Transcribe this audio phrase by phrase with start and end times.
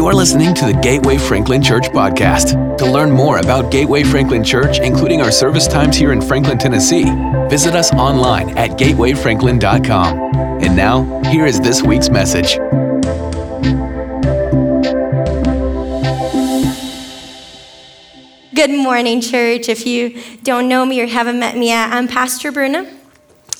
[0.00, 2.78] You're listening to the Gateway Franklin Church podcast.
[2.78, 7.04] To learn more about Gateway Franklin Church, including our service times here in Franklin, Tennessee,
[7.50, 10.34] visit us online at gatewayfranklin.com.
[10.62, 12.56] And now, here is this week's message.
[18.54, 19.68] Good morning, church.
[19.68, 22.99] If you don't know me or haven't met me yet, I'm Pastor Bruna.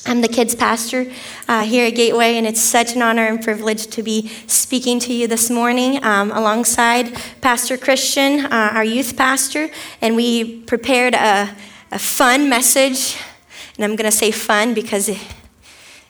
[0.06, 1.06] I'm the kids pastor
[1.46, 5.12] uh, here at Gateway, and it's such an honor and privilege to be speaking to
[5.12, 9.68] you this morning um, alongside Pastor Christian, uh, our youth pastor.
[10.00, 11.54] And we prepared a,
[11.92, 13.18] a fun message,
[13.76, 15.18] and I'm going to say fun because it,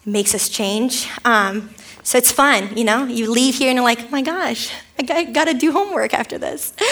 [0.06, 1.08] makes us change.
[1.24, 1.70] Um,
[2.02, 3.04] so it's fun, you know?
[3.04, 6.38] You leave here and you're like, oh my gosh, I got to do homework after
[6.38, 6.72] this.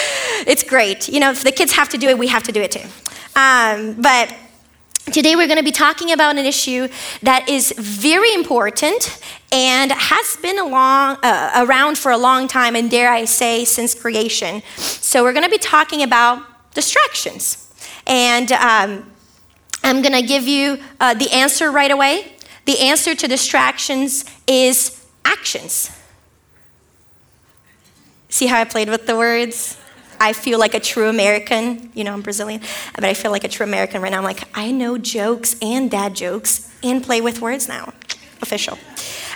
[0.47, 1.09] It's great.
[1.09, 2.87] You know, if the kids have to do it, we have to do it too.
[3.35, 4.33] Um, but
[5.05, 6.87] Today, we're going to be talking about an issue
[7.23, 9.19] that is very important
[9.51, 13.95] and has been long, uh, around for a long time, and dare I say, since
[13.95, 14.61] creation.
[14.75, 16.43] So, we're going to be talking about
[16.75, 17.73] distractions.
[18.05, 19.11] And um,
[19.83, 22.35] I'm going to give you uh, the answer right away.
[22.65, 25.89] The answer to distractions is actions.
[28.27, 29.75] See how I played with the words?
[30.19, 31.91] I feel like a true American.
[31.93, 32.61] You know, I'm Brazilian,
[32.95, 34.17] but I feel like a true American right now.
[34.17, 37.93] I'm like, I know jokes and dad jokes and play with words now.
[38.41, 38.77] Official.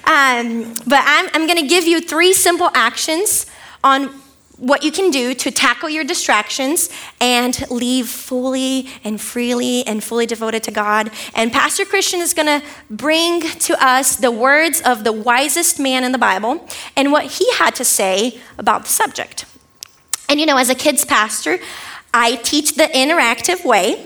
[0.05, 3.45] Um, but I'm, I'm going to give you three simple actions
[3.83, 4.09] on
[4.57, 6.89] what you can do to tackle your distractions
[7.19, 11.11] and leave fully and freely and fully devoted to God.
[11.35, 16.03] And Pastor Christian is going to bring to us the words of the wisest man
[16.03, 19.45] in the Bible and what he had to say about the subject.
[20.29, 21.59] And you know, as a kids pastor,
[22.13, 24.05] I teach the interactive way.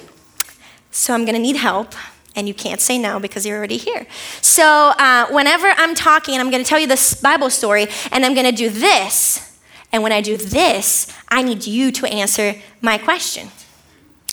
[0.91, 1.93] So I'm going to need help.
[2.35, 4.05] And you can't say no because you're already here.
[4.41, 8.23] So, uh, whenever I'm talking and I'm going to tell you this Bible story, and
[8.23, 9.59] I'm going to do this,
[9.91, 13.49] and when I do this, I need you to answer my question.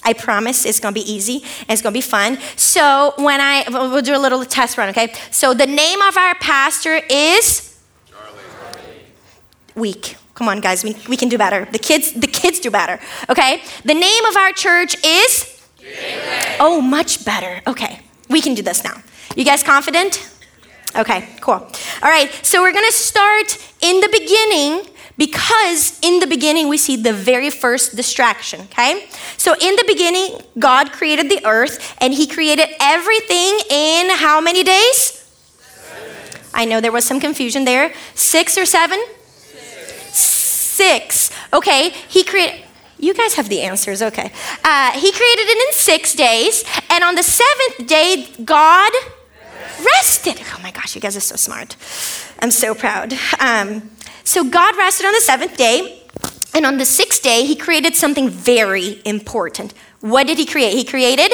[0.04, 2.38] I promise it's gonna be easy and it's gonna be fun.
[2.56, 5.14] So, when I, we'll do a little test run, okay?
[5.30, 7.80] So, the name of our pastor is?
[8.06, 8.42] Charlie.
[9.74, 10.16] Weak.
[10.34, 11.64] Come on, guys, we, we can do better.
[11.70, 12.98] The kids, the kids do better.
[13.30, 13.62] Okay?
[13.84, 15.62] The name of our church is?
[15.78, 16.56] Gateway.
[16.58, 17.62] Oh, much better.
[17.66, 19.00] Okay, we can do this now.
[19.36, 20.28] You guys confident?
[20.96, 21.54] Okay, cool.
[21.54, 24.86] All right, so we're gonna start in the beginning
[25.16, 29.06] because in the beginning we see the very first distraction, okay?
[29.36, 34.64] So in the beginning, God created the earth and He created everything in how many
[34.64, 35.24] days?
[35.58, 36.40] Seven.
[36.52, 37.92] I know there was some confusion there.
[38.14, 39.04] Six or seven?
[40.74, 41.30] Six.
[41.52, 42.60] Okay, he created.
[42.98, 44.32] You guys have the answers, okay.
[44.62, 48.92] Uh, he created it in six days, and on the seventh day, God
[49.84, 50.40] rested.
[50.40, 51.76] Oh my gosh, you guys are so smart.
[52.40, 53.12] I'm so proud.
[53.40, 53.90] Um,
[54.22, 56.02] so God rested on the seventh day,
[56.54, 59.74] and on the sixth day, he created something very important.
[60.00, 60.74] What did he create?
[60.74, 61.32] He created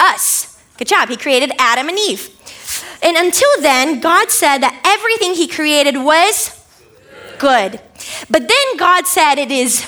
[0.00, 0.60] us.
[0.76, 1.08] Good job.
[1.08, 2.30] He created Adam and Eve.
[3.02, 6.52] And until then, God said that everything he created was
[7.38, 7.80] good.
[8.30, 9.86] But then God said it is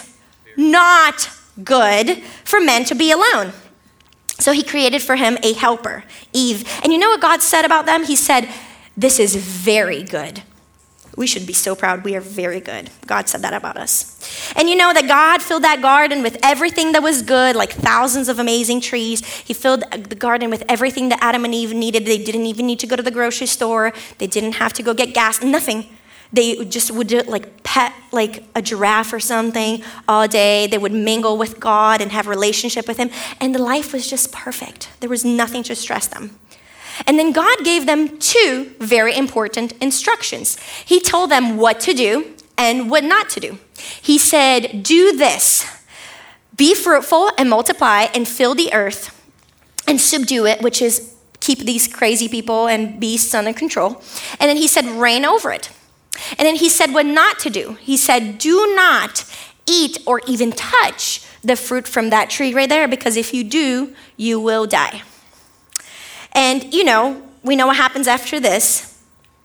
[0.56, 1.30] not
[1.62, 3.52] good for men to be alone.
[4.38, 6.68] So he created for him a helper, Eve.
[6.82, 8.04] And you know what God said about them?
[8.04, 8.48] He said,
[8.96, 10.42] This is very good.
[11.16, 12.04] We should be so proud.
[12.04, 12.90] We are very good.
[13.06, 14.52] God said that about us.
[14.54, 18.28] And you know that God filled that garden with everything that was good, like thousands
[18.28, 19.26] of amazing trees.
[19.26, 22.06] He filled the garden with everything that Adam and Eve needed.
[22.06, 24.94] They didn't even need to go to the grocery store, they didn't have to go
[24.94, 25.88] get gas, nothing.
[26.33, 30.66] They just would like pet like a giraffe or something all day.
[30.66, 34.33] They would mingle with God and have relationship with Him, and the life was just
[34.33, 34.89] perfect.
[35.00, 36.39] There was nothing to stress them.
[37.06, 40.59] And then God gave them two very important instructions.
[40.84, 43.59] He told them what to do and what not to do.
[44.03, 45.65] He said, "Do this:
[46.56, 49.15] be fruitful and multiply and fill the earth
[49.87, 54.03] and subdue it," which is keep these crazy people and beasts under control.
[54.41, 55.71] And then he said, reign over it.
[56.38, 57.74] And then he said what not to do.
[57.80, 59.24] He said, Do not
[59.66, 63.94] eat or even touch the fruit from that tree right there, because if you do,
[64.16, 65.03] you will die.
[66.32, 69.03] And you know, we know what happens after this.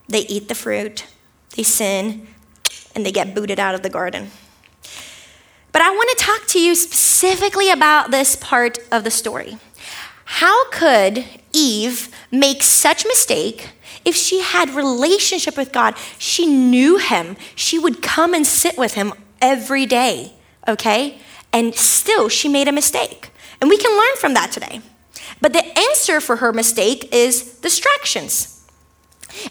[0.08, 1.06] They eat the fruit,
[1.56, 2.28] they sin,
[2.96, 4.32] and they get booted out of the garden.
[5.72, 9.58] But I want to talk to you specifically about this part of the story.
[10.26, 13.70] How could Eve make such a mistake
[14.06, 17.38] if she had relationship with God, she knew him.
[17.56, 20.34] She would come and sit with him every day,
[20.68, 21.20] okay?
[21.52, 23.30] And still she made a mistake.
[23.62, 24.82] And we can learn from that today.
[25.42, 28.54] But the answer for her mistake is distractions.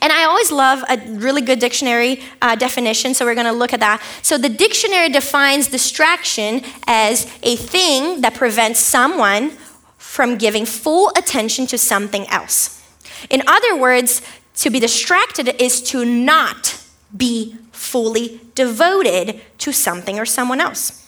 [0.01, 3.73] And I always love a really good dictionary uh, definition, so we're going to look
[3.73, 4.03] at that.
[4.23, 9.51] So, the dictionary defines distraction as a thing that prevents someone
[9.99, 12.81] from giving full attention to something else.
[13.29, 14.23] In other words,
[14.57, 16.81] to be distracted is to not
[17.17, 20.99] be fully devoted to something or someone else.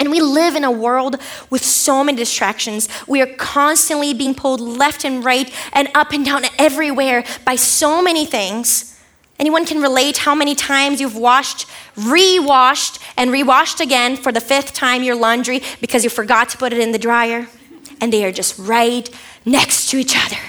[0.00, 1.16] And we live in a world
[1.48, 2.88] with so many distractions.
[3.06, 8.02] We are constantly being pulled left and right and up and down everywhere by so
[8.02, 8.98] many things.
[9.38, 11.66] Anyone can relate how many times you've washed,
[11.96, 16.72] re-washed, and re-washed again for the fifth time your laundry because you forgot to put
[16.72, 17.48] it in the dryer,
[18.00, 19.08] and they are just right
[19.44, 20.40] next to each other.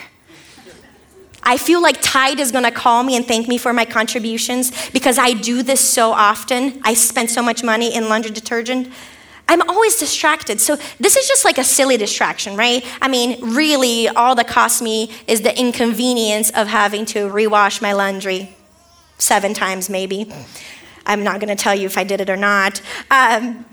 [1.43, 5.17] I feel like Tide is gonna call me and thank me for my contributions because
[5.17, 6.79] I do this so often.
[6.83, 8.91] I spend so much money in laundry detergent.
[9.47, 10.61] I'm always distracted.
[10.61, 12.83] So this is just like a silly distraction, right?
[13.01, 17.91] I mean, really, all that costs me is the inconvenience of having to rewash my
[17.93, 18.55] laundry
[19.17, 20.31] seven times, maybe.
[21.05, 22.81] I'm not gonna tell you if I did it or not.
[23.11, 23.65] Um,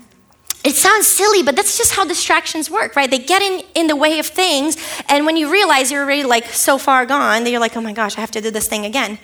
[0.63, 3.09] it sounds silly, but that's just how distractions work, right?
[3.09, 4.77] They get in, in the way of things,
[5.09, 7.93] and when you realize you're already like so far gone, that you're like, oh my
[7.93, 9.17] gosh, I have to do this thing again.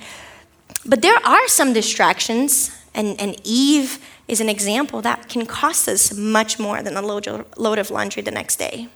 [0.86, 6.14] But there are some distractions, and, and Eve is an example that can cost us
[6.14, 8.90] much more than a load, load of laundry the next day.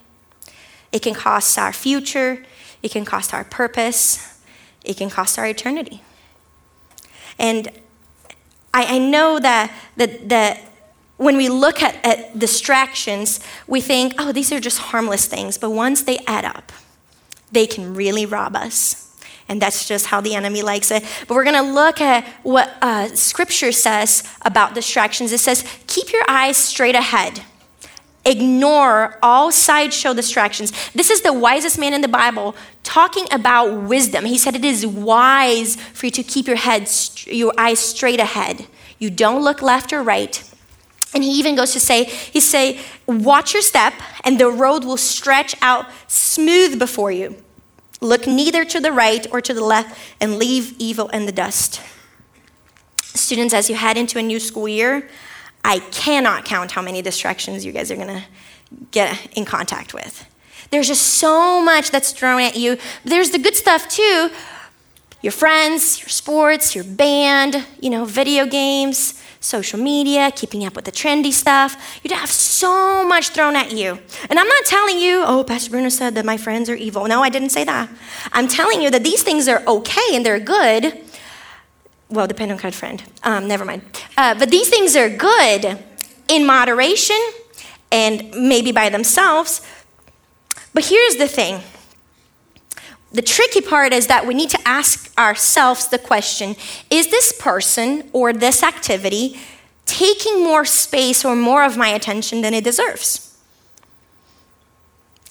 [0.90, 2.44] It can cost our future,
[2.82, 4.40] it can cost our purpose,
[4.84, 6.02] it can cost our eternity.
[7.38, 7.68] And
[8.74, 10.71] I, I know that, that, that
[11.22, 15.58] when we look at, at distractions, we think, oh, these are just harmless things.
[15.58, 16.72] But once they add up,
[17.52, 18.98] they can really rob us.
[19.48, 21.04] And that's just how the enemy likes it.
[21.28, 25.32] But we're going to look at what uh, scripture says about distractions.
[25.32, 27.42] It says, keep your eyes straight ahead.
[28.24, 30.72] Ignore all sideshow distractions.
[30.92, 32.54] This is the wisest man in the Bible
[32.84, 34.24] talking about wisdom.
[34.24, 36.88] He said it is wise for you to keep your head,
[37.26, 38.66] your eyes straight ahead.
[38.98, 40.48] You don't look left or right.
[41.14, 43.94] And he even goes to say, he say, watch your step,
[44.24, 47.36] and the road will stretch out smooth before you.
[48.00, 51.80] Look neither to the right or to the left, and leave evil in the dust.
[53.02, 55.08] Students, as you head into a new school year,
[55.64, 58.24] I cannot count how many distractions you guys are gonna
[58.90, 60.26] get in contact with.
[60.70, 62.78] There's just so much that's thrown at you.
[63.04, 64.30] There's the good stuff too
[65.20, 70.84] your friends, your sports, your band, you know, video games social media, keeping up with
[70.84, 72.00] the trendy stuff.
[72.02, 73.98] You'd have so much thrown at you.
[74.30, 77.06] And I'm not telling you, oh, Pastor Bruna said that my friends are evil.
[77.06, 77.90] No, I didn't say that.
[78.32, 81.00] I'm telling you that these things are okay and they're good.
[82.08, 83.02] Well, depending on kind of friend.
[83.24, 83.82] Um, never mind.
[84.16, 85.78] Uh, but these things are good
[86.28, 87.20] in moderation
[87.90, 89.60] and maybe by themselves.
[90.72, 91.62] But here's the thing
[93.12, 96.56] the tricky part is that we need to ask ourselves the question
[96.90, 99.38] is this person or this activity
[99.84, 103.28] taking more space or more of my attention than it deserves?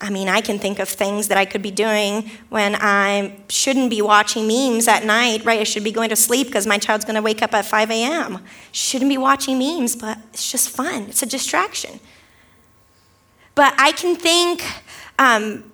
[0.03, 3.91] I mean, I can think of things that I could be doing when I shouldn't
[3.91, 5.59] be watching memes at night, right?
[5.59, 7.91] I should be going to sleep because my child's going to wake up at 5
[7.91, 8.39] a.m.
[8.71, 11.03] Shouldn't be watching memes, but it's just fun.
[11.03, 11.99] It's a distraction.
[13.53, 14.63] But I can think
[15.19, 15.70] um,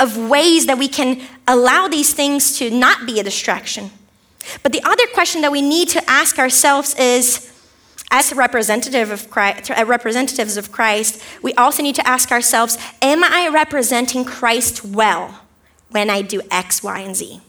[0.00, 3.90] of ways that we can allow these things to not be a distraction.
[4.62, 7.50] But the other question that we need to ask ourselves is
[8.10, 13.22] as representative of Christ, uh, representatives of Christ, we also need to ask ourselves Am
[13.22, 15.40] I representing Christ well
[15.90, 17.40] when I do X, Y, and Z?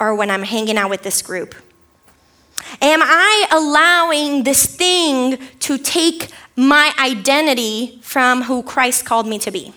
[0.00, 1.54] Or when I'm hanging out with this group?
[2.82, 9.50] Am I allowing this thing to take my identity from who Christ called me to
[9.50, 9.72] be?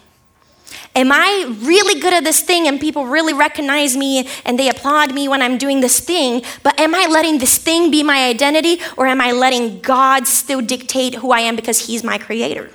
[0.95, 5.13] Am I really good at this thing and people really recognize me and they applaud
[5.13, 6.41] me when I'm doing this thing?
[6.63, 10.61] But am I letting this thing be my identity or am I letting God still
[10.61, 12.71] dictate who I am because He's my creator?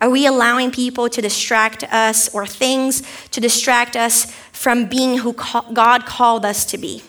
[0.00, 5.32] Are we allowing people to distract us or things to distract us from being who
[5.32, 7.02] God called us to be?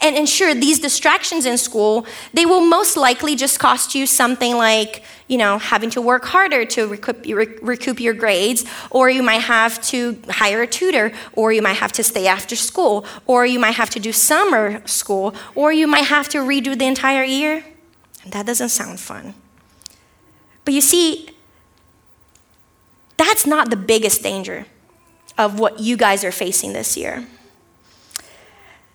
[0.00, 4.56] And, and sure, these distractions in school, they will most likely just cost you something
[4.56, 7.24] like, you know, having to work harder to recoup,
[7.62, 11.92] recoup your grades, or you might have to hire a tutor, or you might have
[11.92, 16.06] to stay after school, or you might have to do summer school, or you might
[16.06, 17.64] have to redo the entire year.
[18.24, 19.34] And that doesn't sound fun.
[20.64, 21.30] But you see,
[23.16, 24.66] that's not the biggest danger
[25.38, 27.26] of what you guys are facing this year.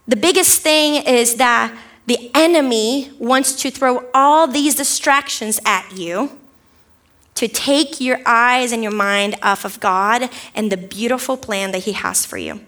[0.08, 6.38] The biggest thing is that the enemy wants to throw all these distractions at you
[7.34, 11.84] to take your eyes and your mind off of God and the beautiful plan that
[11.84, 12.62] He has for you.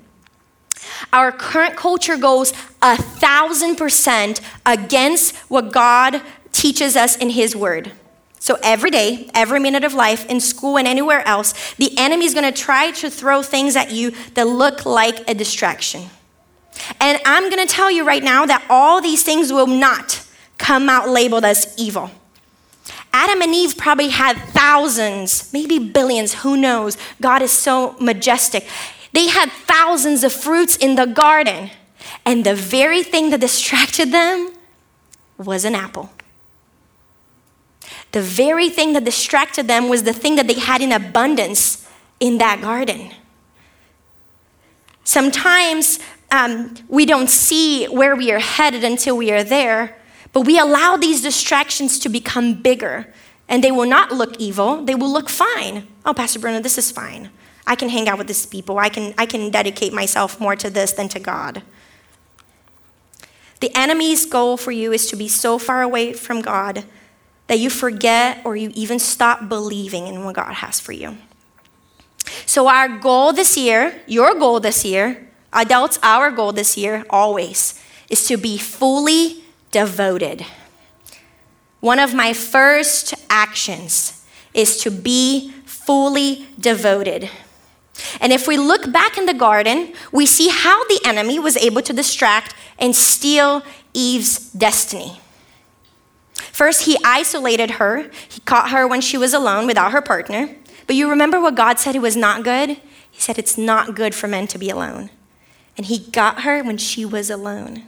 [1.14, 7.92] Our current culture goes a thousand percent against what God teaches us in His Word.
[8.40, 12.34] So every day, every minute of life, in school and anywhere else, the enemy is
[12.34, 16.10] going to try to throw things at you that look like a distraction.
[17.00, 20.24] And I'm going to tell you right now that all these things will not
[20.58, 22.12] come out labeled as evil.
[23.14, 26.98] Adam and Eve probably had thousands, maybe billions, who knows?
[27.22, 28.68] God is so majestic.
[29.14, 31.72] They had thousands of fruits in the garden,
[32.26, 34.54] and the very thing that distracted them
[35.38, 36.12] was an apple.
[38.12, 41.88] The very thing that distracted them was the thing that they had in abundance
[42.20, 43.12] in that garden.
[45.04, 46.00] Sometimes
[46.32, 49.98] um, we don't see where we are headed until we are there,
[50.34, 53.14] but we allow these distractions to become bigger.
[53.50, 55.88] And they will not look evil, they will look fine.
[56.06, 57.30] Oh, Pastor Bruna, this is fine.
[57.66, 58.78] I can hang out with these people.
[58.78, 61.64] I can, I can dedicate myself more to this than to God.
[63.60, 66.86] The enemy's goal for you is to be so far away from God
[67.48, 71.18] that you forget or you even stop believing in what God has for you.
[72.46, 77.82] So, our goal this year, your goal this year, adults, our goal this year always
[78.10, 80.46] is to be fully devoted.
[81.80, 87.30] One of my first actions is to be fully devoted.
[88.20, 91.82] And if we look back in the garden, we see how the enemy was able
[91.84, 93.64] to distract and steal
[93.94, 95.20] Eve's destiny.
[96.36, 98.10] First, he isolated her.
[98.28, 100.56] He caught her when she was alone without her partner.
[100.88, 102.70] But you remember what God said it was not good?
[102.70, 105.10] He said it's not good for men to be alone.
[105.78, 107.84] And he got her when she was alone.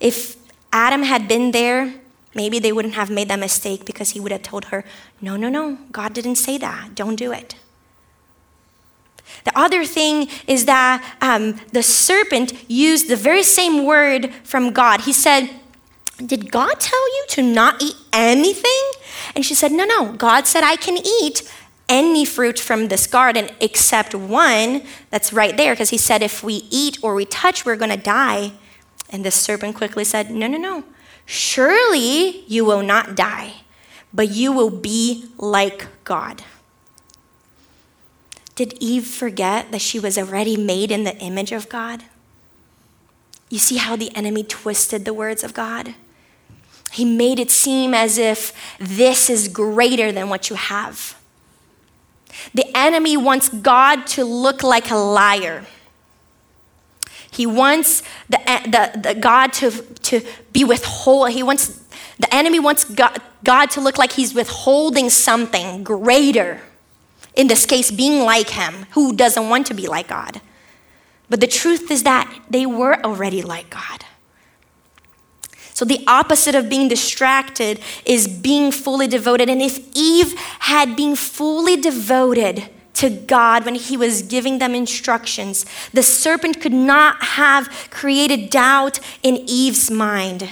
[0.00, 0.36] If
[0.72, 1.94] Adam had been there,
[2.34, 4.84] maybe they wouldn't have made that mistake because he would have told her,
[5.20, 6.94] No, no, no, God didn't say that.
[6.94, 7.54] Don't do it.
[9.44, 15.02] The other thing is that um, the serpent used the very same word from God.
[15.02, 15.50] He said,
[16.24, 18.90] Did God tell you to not eat anything?
[19.34, 20.12] And she said, No, no.
[20.12, 21.50] God said, I can eat
[21.88, 26.66] any fruit from this garden except one that's right there, because He said, If we
[26.70, 28.52] eat or we touch, we're going to die.
[29.10, 30.84] And the serpent quickly said, No, no, no.
[31.24, 33.56] Surely you will not die,
[34.12, 36.42] but you will be like God.
[38.54, 42.04] Did Eve forget that she was already made in the image of God?
[43.50, 45.94] You see how the enemy twisted the words of God?
[46.92, 51.17] He made it seem as if this is greater than what you have.
[52.54, 55.64] The enemy wants God to look like a liar.
[57.30, 61.30] He wants the, the, the God to, to be withhold.
[61.30, 61.84] He wants
[62.18, 66.60] the enemy wants God, God to look like he's withholding something greater.
[67.34, 70.40] In this case, being like him, who doesn't want to be like God.
[71.30, 74.04] But the truth is that they were already like God.
[75.78, 79.48] So, the opposite of being distracted is being fully devoted.
[79.48, 85.64] And if Eve had been fully devoted, to God when he was giving them instructions.
[85.92, 90.48] The serpent could not have created doubt in Eve's mind.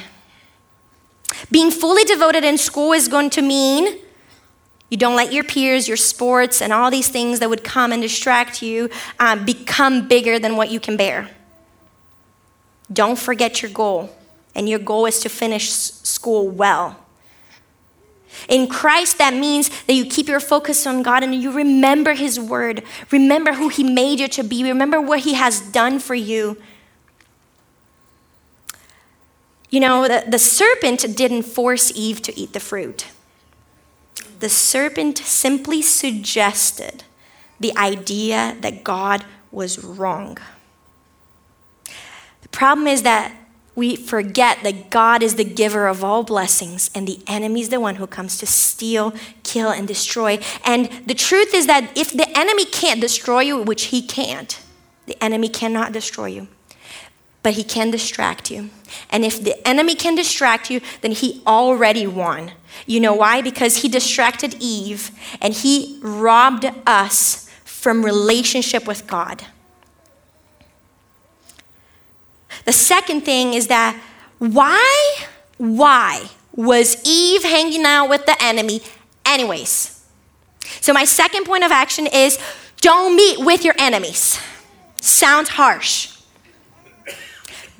[1.51, 3.99] Being fully devoted in school is going to mean
[4.91, 8.01] you don't let your peers, your sports, and all these things that would come and
[8.01, 11.29] distract you um, become bigger than what you can bear.
[12.93, 14.17] Don't forget your goal,
[14.57, 16.97] and your goal is to finish school well.
[18.49, 22.41] In Christ, that means that you keep your focus on God and you remember His
[22.41, 22.83] word.
[23.11, 24.65] Remember who He made you to be.
[24.65, 26.57] Remember what He has done for you.
[29.69, 33.07] You know, the, the serpent didn't force Eve to eat the fruit,
[34.41, 37.05] the serpent simply suggested
[37.61, 40.39] the idea that God was wrong.
[42.43, 43.35] The problem is that
[43.77, 47.79] we forget that God is the giver of all blessings and the enemy is the
[47.79, 50.41] one who comes to steal, kill, and destroy.
[50.65, 54.59] And the truth is that if the enemy can't destroy you, which he can't,
[55.05, 56.49] the enemy cannot destroy you,
[57.43, 58.71] but he can distract you.
[59.11, 62.53] And if the enemy can distract you, then he already won.
[62.87, 63.43] You know why?
[63.43, 69.45] Because he distracted Eve and he robbed us from relationship with God.
[72.67, 73.99] The second thing is that
[74.39, 75.17] why,
[75.57, 78.83] why was Eve hanging out with the enemy,
[79.25, 80.05] anyways?
[80.81, 82.39] So, my second point of action is
[82.81, 84.39] don't meet with your enemies.
[85.01, 86.19] Sounds harsh.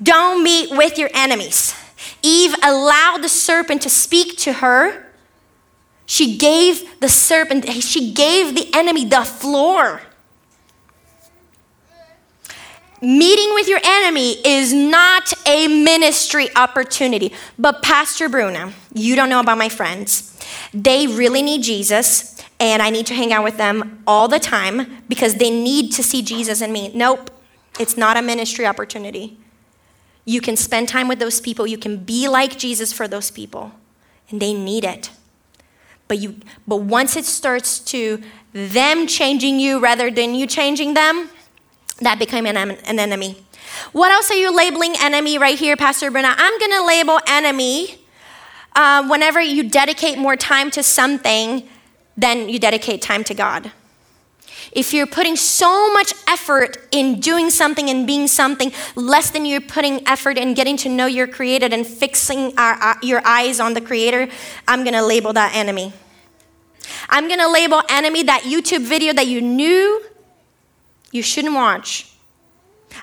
[0.01, 1.75] Don't meet with your enemies.
[2.21, 5.05] Eve allowed the serpent to speak to her.
[6.05, 10.01] She gave the serpent, she gave the enemy the floor.
[13.01, 17.31] Meeting with your enemy is not a ministry opportunity.
[17.59, 20.35] But, Pastor Bruna, you don't know about my friends.
[20.73, 25.03] They really need Jesus, and I need to hang out with them all the time
[25.07, 26.91] because they need to see Jesus in me.
[26.93, 27.29] Nope,
[27.79, 29.37] it's not a ministry opportunity.
[30.25, 33.73] You can spend time with those people, you can be like Jesus for those people,
[34.29, 35.11] and they need it.
[36.07, 36.37] But, you,
[36.67, 38.21] but once it starts to
[38.53, 41.29] them changing you rather than you changing them,
[42.01, 43.37] that became an, an enemy.
[43.91, 46.33] What else are you labeling enemy right here, Pastor Bruna?
[46.37, 47.99] I'm going to label enemy
[48.75, 51.67] uh, whenever you dedicate more time to something
[52.15, 53.71] than you dedicate time to God.
[54.71, 59.61] If you're putting so much effort in doing something and being something less than you're
[59.61, 63.73] putting effort in getting to know your creator and fixing our, uh, your eyes on
[63.73, 64.27] the creator,
[64.67, 65.93] I'm going to label that enemy.
[67.09, 70.03] I'm going to label enemy that YouTube video that you knew
[71.11, 72.11] you shouldn't watch.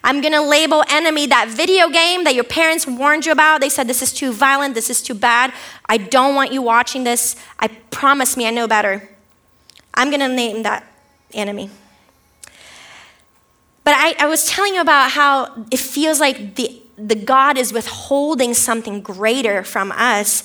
[0.03, 3.61] I'm gonna label enemy that video game that your parents warned you about.
[3.61, 5.53] They said, This is too violent, this is too bad.
[5.89, 7.37] I don't want you watching this.
[7.59, 9.09] I promise me I know better.
[9.93, 10.87] I'm gonna name that
[11.33, 11.71] enemy.
[13.85, 17.73] But I, I was telling you about how it feels like the, the God is
[17.73, 20.43] withholding something greater from us.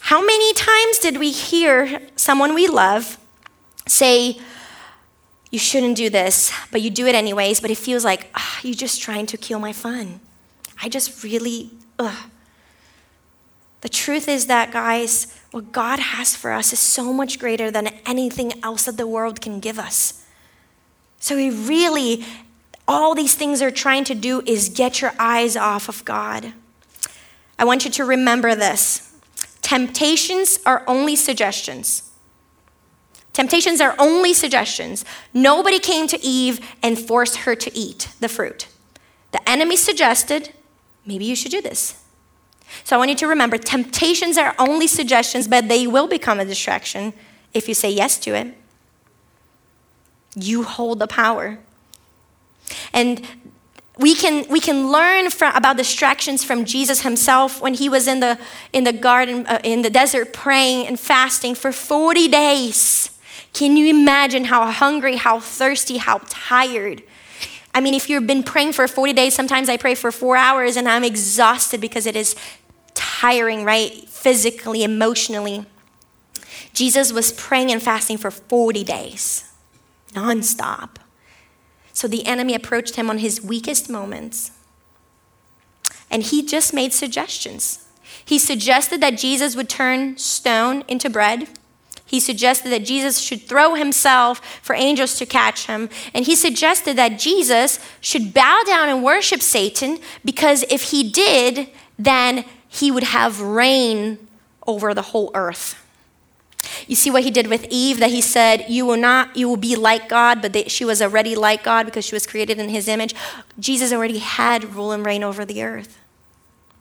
[0.00, 3.16] How many times did we hear someone we love
[3.86, 4.38] say,
[5.54, 8.74] you shouldn't do this, but you do it anyways, but it feels like, oh, you're
[8.74, 10.18] just trying to kill my fun.
[10.82, 12.28] I just really, ugh.
[13.80, 17.86] The truth is that, guys, what God has for us is so much greater than
[18.04, 20.26] anything else that the world can give us.
[21.20, 22.24] So, we really,
[22.88, 26.52] all these things are trying to do is get your eyes off of God.
[27.60, 29.12] I want you to remember this
[29.62, 32.10] temptations are only suggestions.
[33.34, 35.04] Temptations are only suggestions.
[35.34, 38.68] Nobody came to Eve and forced her to eat the fruit.
[39.32, 40.54] The enemy suggested,
[41.04, 42.00] maybe you should do this.
[42.84, 46.44] So I want you to remember temptations are only suggestions, but they will become a
[46.44, 47.12] distraction
[47.52, 48.54] if you say yes to it.
[50.36, 51.58] You hold the power.
[52.92, 53.26] And
[53.98, 58.20] we can, we can learn from, about distractions from Jesus himself when he was in
[58.20, 58.38] the,
[58.72, 63.10] in the garden, uh, in the desert, praying and fasting for 40 days.
[63.54, 67.02] Can you imagine how hungry, how thirsty, how tired?
[67.72, 70.76] I mean, if you've been praying for 40 days, sometimes I pray for four hours
[70.76, 72.36] and I'm exhausted because it is
[72.94, 73.92] tiring, right?
[74.08, 75.66] Physically, emotionally.
[76.72, 79.52] Jesus was praying and fasting for 40 days,
[80.12, 80.96] nonstop.
[81.92, 84.50] So the enemy approached him on his weakest moments.
[86.10, 87.86] And he just made suggestions.
[88.24, 91.48] He suggested that Jesus would turn stone into bread
[92.14, 95.90] he suggested that Jesus should throw himself for angels to catch him.
[96.14, 101.70] And he suggested that Jesus should bow down and worship Satan because if he did,
[101.98, 104.28] then he would have reign
[104.64, 105.74] over the whole earth.
[106.86, 109.56] You see what he did with Eve that he said, You will not, you will
[109.56, 112.86] be like God, but she was already like God because she was created in his
[112.86, 113.12] image.
[113.58, 115.98] Jesus already had rule and reign over the earth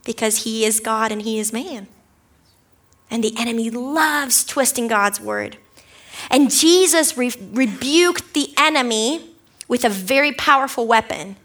[0.05, 1.87] because he is God and he is man.
[3.13, 5.57] And the enemy loves twisting God's word.
[6.31, 9.29] And Jesus re- rebuked the enemy
[9.67, 11.35] with a very powerful weapon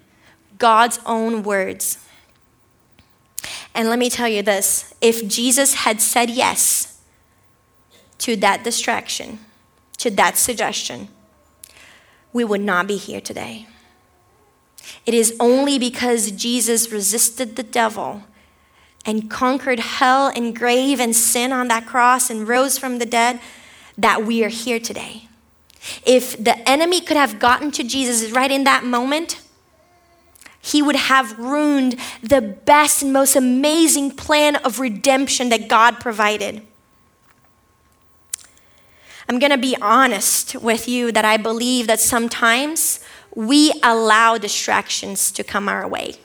[0.57, 1.99] God's own words.
[3.75, 7.01] And let me tell you this if Jesus had said yes
[8.21, 9.39] to that distraction,
[9.99, 11.09] to that suggestion,
[12.33, 13.67] we would not be here today.
[15.05, 18.23] It is only because Jesus resisted the devil
[19.09, 23.41] and conquered hell and grave and sin on that cross and rose from the dead
[23.97, 25.27] that we are here today.
[26.05, 29.41] If the enemy could have gotten to Jesus right in that moment,
[30.61, 36.61] he would have ruined the best and most amazing plan of redemption that God provided.
[39.27, 43.01] I'm going to be honest with you that I believe that sometimes
[43.35, 46.19] we allow distractions to come our way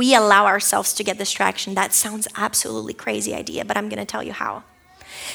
[0.00, 1.74] we allow ourselves to get distraction.
[1.74, 4.62] That sounds absolutely crazy idea, but I'm going to tell you how.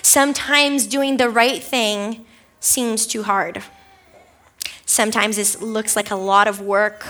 [0.02, 2.26] Sometimes doing the right thing
[2.60, 3.62] seems too hard.
[4.84, 7.06] Sometimes it looks like a lot of work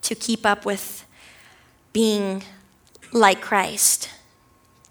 [0.00, 1.04] to keep up with
[1.92, 2.42] being
[3.12, 4.08] like Christ,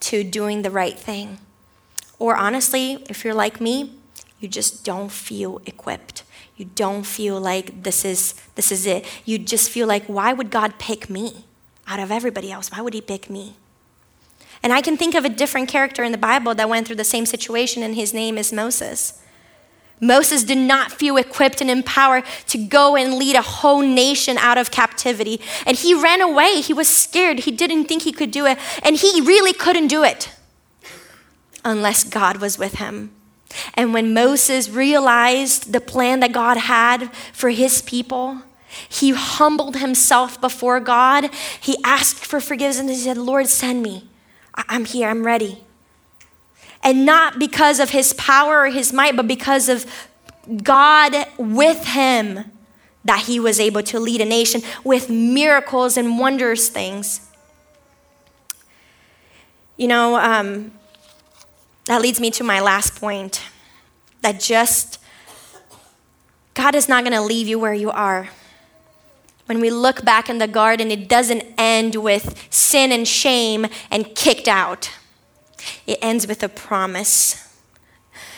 [0.02, 1.40] to doing the right thing.
[2.20, 3.96] Or honestly, if you're like me,
[4.40, 6.22] you just don't feel equipped
[6.60, 10.52] you don't feel like this is this is it you just feel like why would
[10.52, 11.45] god pick me
[11.88, 13.56] out of everybody else why would he pick me
[14.62, 17.04] and i can think of a different character in the bible that went through the
[17.04, 19.22] same situation and his name is moses
[20.02, 24.58] Moses did not feel equipped and empowered to go and lead a whole nation out
[24.58, 25.41] of captivity.
[25.65, 26.62] And he ran away.
[26.62, 27.39] He was scared.
[27.39, 28.58] He didn't think he could do it.
[28.82, 30.32] And he really couldn't do it
[31.65, 33.12] unless God was with him.
[33.80, 38.42] And when Moses realized the plan that God had for his people,
[38.89, 41.30] he humbled himself before God.
[41.62, 44.04] He asked for forgiveness he said, Lord, send me.
[44.54, 45.63] I'm here, I'm ready.
[46.84, 49.86] And not because of his power or his might, but because of
[50.62, 52.52] God with him
[53.06, 57.32] that he was able to lead a nation with miracles and wondrous things.
[59.78, 60.74] You know, um,
[61.86, 63.42] that leads me to my last point
[64.22, 65.00] that just
[66.54, 68.30] God is not going to leave you where you are.
[69.46, 74.14] When we look back in the garden, it doesn't end with sin and shame and
[74.14, 74.92] kicked out.
[75.88, 77.58] It ends with a promise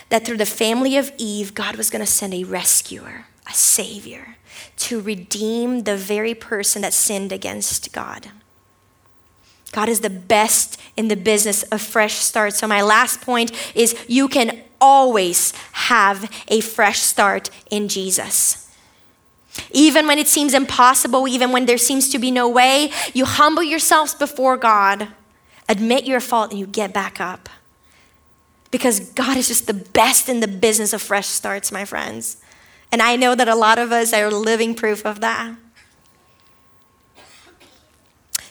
[0.09, 4.37] that through the family of Eve, God was going to send a rescuer, a savior,
[4.77, 8.29] to redeem the very person that sinned against God.
[9.71, 12.53] God is the best in the business of fresh start.
[12.53, 18.69] So, my last point is you can always have a fresh start in Jesus.
[19.71, 23.63] Even when it seems impossible, even when there seems to be no way, you humble
[23.63, 25.09] yourselves before God,
[25.69, 27.49] admit your fault, and you get back up.
[28.71, 32.37] Because God is just the best in the business of fresh starts, my friends.
[32.91, 35.55] And I know that a lot of us are living proof of that.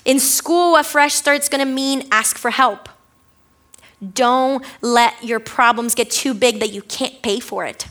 [0.05, 2.88] In school, a fresh start's gonna mean ask for help.
[4.14, 7.86] Don't let your problems get too big that you can't pay for it.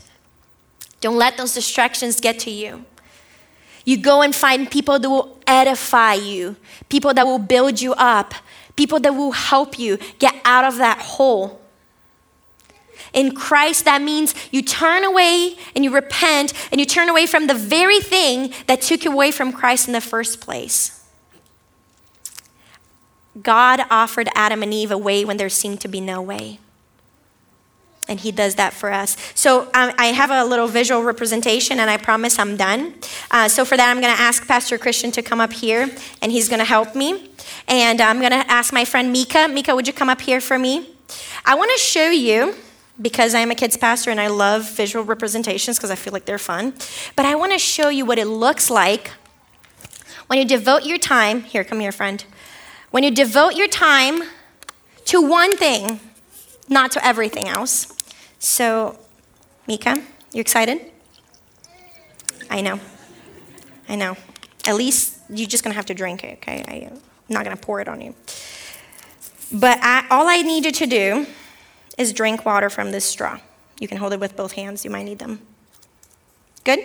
[1.00, 2.84] Don't let those distractions get to you.
[3.84, 6.56] You go and find people that will edify you,
[6.88, 8.34] people that will build you up,
[8.76, 11.60] people that will help you get out of that hole.
[13.12, 17.46] In Christ, that means you turn away and you repent and you turn away from
[17.46, 20.99] the very thing that took you away from Christ in the first place.
[23.42, 26.58] God offered Adam and Eve a way when there seemed to be no way.
[28.08, 29.16] And he does that for us.
[29.36, 32.94] So um, I have a little visual representation, and I promise I'm done.
[33.30, 35.88] Uh, so for that, I'm going to ask Pastor Christian to come up here,
[36.20, 37.30] and he's going to help me.
[37.68, 39.46] And I'm going to ask my friend Mika.
[39.46, 40.90] Mika, would you come up here for me?
[41.44, 42.56] I want to show you
[43.00, 46.38] because I'm a kids pastor and I love visual representations because I feel like they're
[46.38, 46.74] fun.
[47.16, 49.12] But I want to show you what it looks like
[50.26, 51.42] when you devote your time.
[51.42, 52.24] Here, come here, friend.
[52.90, 54.22] When you devote your time
[55.06, 56.00] to one thing,
[56.68, 57.94] not to everything else.
[58.38, 58.98] So,
[59.66, 60.80] Mika, you excited?
[62.48, 62.80] I know.
[63.88, 64.16] I know.
[64.66, 66.64] At least you're just going to have to drink it, okay?
[66.66, 68.14] I, am not going to pour it on you.
[69.52, 71.26] But I, all I need you to do
[71.98, 73.40] is drink water from this straw.
[73.78, 75.40] You can hold it with both hands, you might need them.
[76.64, 76.80] Good?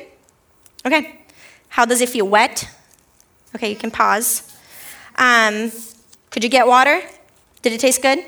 [0.85, 1.21] Okay.
[1.69, 2.27] How does it feel?
[2.27, 2.69] Wet?
[3.53, 4.55] Okay, you can pause.
[5.17, 5.71] Um,
[6.35, 7.01] could you get water?
[7.61, 8.19] Did it taste good?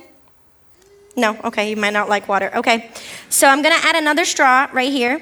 [1.18, 1.38] No?
[1.44, 2.50] Okay, you might not like water.
[2.56, 2.90] Okay.
[3.28, 5.22] So I'm going to add another straw right here.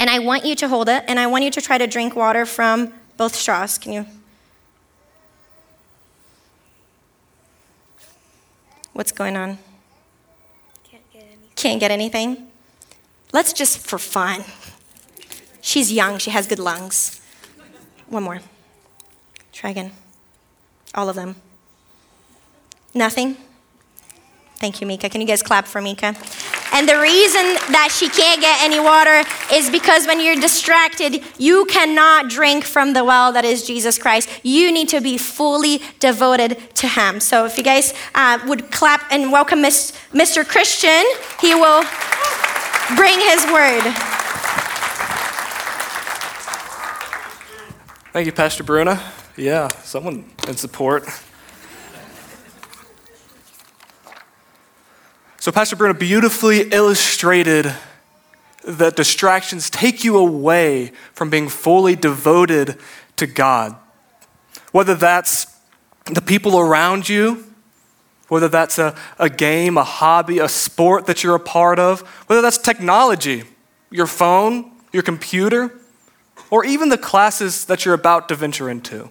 [0.00, 2.16] And I want you to hold it, and I want you to try to drink
[2.16, 3.78] water from both straws.
[3.78, 4.06] Can you?
[8.94, 9.58] What's going on?
[10.82, 11.50] Can't get anything.
[11.54, 12.48] Can't get anything?
[13.32, 14.42] Let's just for fun.
[15.60, 17.20] She's young, she has good lungs.
[18.08, 18.40] One more.
[19.52, 19.92] Try again.
[20.96, 21.36] All of them.
[22.94, 23.36] Nothing?
[24.56, 25.08] Thank you, Mika.
[25.08, 26.14] Can you guys clap for Mika?
[26.72, 31.64] And the reason that she can't get any water is because when you're distracted, you
[31.66, 34.28] cannot drink from the well that is Jesus Christ.
[34.44, 37.18] You need to be fully devoted to Him.
[37.18, 40.46] So if you guys uh, would clap and welcome Mr.
[40.46, 41.04] Christian,
[41.40, 41.82] he will
[42.96, 43.82] bring His word.
[48.12, 49.02] Thank you, Pastor Bruna.
[49.36, 51.04] Yeah, someone in support.
[55.42, 57.74] So, Pastor Bruna beautifully illustrated
[58.62, 62.78] that distractions take you away from being fully devoted
[63.16, 63.74] to God.
[64.70, 65.48] Whether that's
[66.04, 67.44] the people around you,
[68.28, 72.40] whether that's a, a game, a hobby, a sport that you're a part of, whether
[72.40, 73.42] that's technology,
[73.90, 75.76] your phone, your computer,
[76.50, 79.10] or even the classes that you're about to venture into.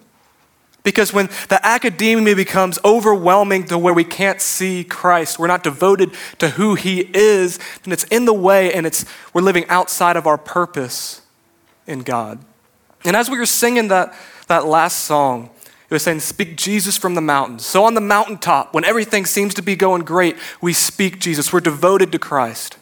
[0.83, 6.11] Because when the academia becomes overwhelming to where we can't see Christ, we're not devoted
[6.39, 10.25] to who He is, then it's in the way and it's, we're living outside of
[10.25, 11.21] our purpose
[11.85, 12.39] in God.
[13.05, 14.15] And as we were singing that,
[14.47, 15.51] that last song,
[15.91, 17.65] it was saying, Speak Jesus from the mountains.
[17.65, 21.53] So on the mountaintop, when everything seems to be going great, we speak Jesus.
[21.53, 22.77] We're devoted to Christ.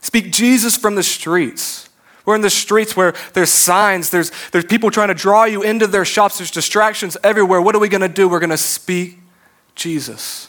[0.00, 1.89] Speak Jesus from the streets.
[2.24, 5.86] We're in the streets where there's signs, there's, there's people trying to draw you into
[5.86, 7.60] their shops, there's distractions everywhere.
[7.60, 8.28] What are we going to do?
[8.28, 9.18] We're going to speak
[9.74, 10.48] Jesus.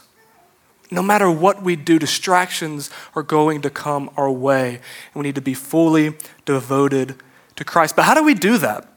[0.91, 4.75] No matter what we do, distractions are going to come our way.
[4.75, 7.15] And we need to be fully devoted
[7.55, 7.95] to Christ.
[7.95, 8.87] But how do we do that?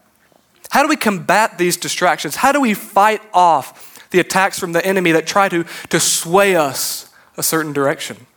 [0.69, 2.35] How do we combat these distractions?
[2.35, 6.57] How do we fight off the attacks from the enemy that try to, to sway
[6.57, 8.27] us a certain direction?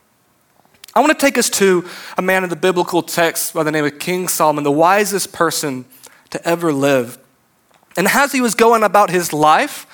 [0.98, 1.84] I want to take us to
[2.16, 5.84] a man in the biblical text by the name of King Solomon, the wisest person
[6.30, 7.18] to ever live.
[7.96, 9.86] And as he was going about his life,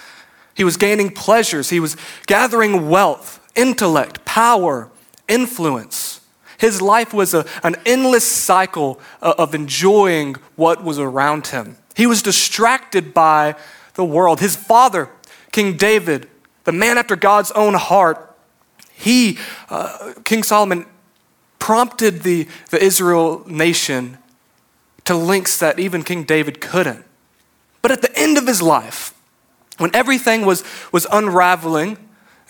[0.54, 4.88] he was gaining pleasures, he was gathering wealth, intellect, power,
[5.28, 6.22] influence.
[6.56, 11.76] His life was a, an endless cycle of enjoying what was around him.
[11.94, 13.56] He was distracted by
[13.92, 14.40] the world.
[14.40, 15.10] His father,
[15.52, 16.30] King David,
[16.64, 18.34] the man after God's own heart,
[18.94, 19.36] he,
[19.68, 20.86] uh, King Solomon,
[21.64, 24.18] prompted the, the Israel nation
[25.06, 27.06] to links that even King David couldn't.
[27.80, 29.14] But at the end of his life,
[29.78, 31.96] when everything was, was unraveling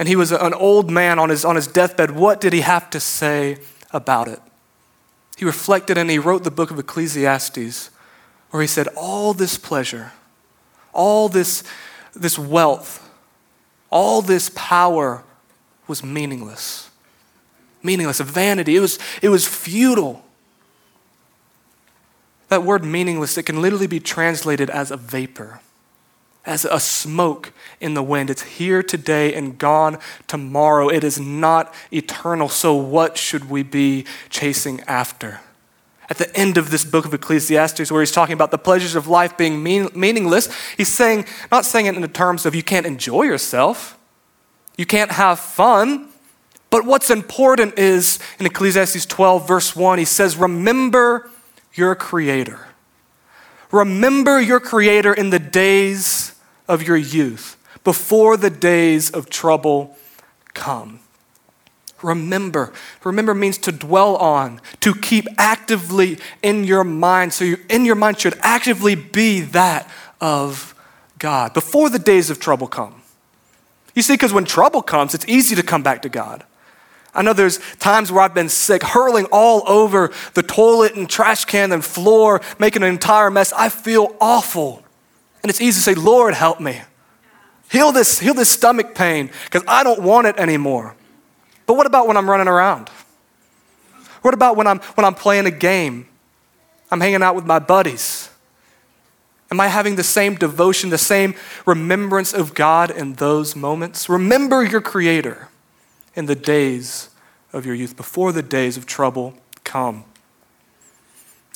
[0.00, 2.90] and he was an old man on his, on his deathbed, what did he have
[2.90, 3.58] to say
[3.92, 4.40] about it?
[5.36, 7.90] He reflected and he wrote the book of Ecclesiastes,
[8.50, 10.10] where he said, All this pleasure,
[10.92, 11.62] all this,
[12.14, 13.08] this wealth,
[13.90, 15.22] all this power
[15.86, 16.90] was meaningless.
[17.84, 18.76] Meaningless, a vanity.
[18.76, 20.24] It was, it was futile.
[22.48, 25.60] That word meaningless, it can literally be translated as a vapor
[26.46, 28.30] as a smoke in the wind.
[28.30, 30.88] It's here today and gone tomorrow.
[30.88, 32.48] It is not eternal.
[32.48, 35.40] So, what should we be chasing after?
[36.10, 39.08] At the end of this book of Ecclesiastes, where he's talking about the pleasures of
[39.08, 42.84] life being mean, meaningless, he's saying, not saying it in the terms of you can't
[42.84, 43.98] enjoy yourself,
[44.76, 46.10] you can't have fun.
[46.74, 51.30] But what's important is in Ecclesiastes 12, verse 1, he says, Remember
[51.72, 52.66] your Creator.
[53.70, 56.34] Remember your Creator in the days
[56.66, 59.96] of your youth, before the days of trouble
[60.52, 60.98] come.
[62.02, 62.72] Remember.
[63.04, 67.32] Remember means to dwell on, to keep actively in your mind.
[67.32, 69.88] So, you, in your mind should actively be that
[70.20, 70.74] of
[71.20, 73.00] God before the days of trouble come.
[73.94, 76.44] You see, because when trouble comes, it's easy to come back to God.
[77.14, 81.44] I know there's times where I've been sick, hurling all over the toilet and trash
[81.44, 83.52] can and floor, making an entire mess.
[83.52, 84.82] I feel awful.
[85.42, 86.80] And it's easy to say, Lord, help me.
[87.70, 90.96] Heal this, heal this stomach pain because I don't want it anymore.
[91.66, 92.88] But what about when I'm running around?
[94.22, 96.08] What about when I'm, when I'm playing a game?
[96.90, 98.28] I'm hanging out with my buddies.
[99.50, 104.08] Am I having the same devotion, the same remembrance of God in those moments?
[104.08, 105.48] Remember your Creator
[106.14, 107.10] in the days
[107.52, 110.04] of your youth, before the days of trouble come.